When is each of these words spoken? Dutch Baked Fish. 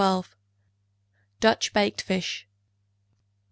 Dutch 1.41 1.73
Baked 1.73 2.01
Fish. 2.01 2.47